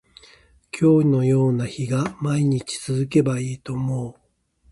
[0.71, 4.19] 今日のような日が毎日続けばいいと思う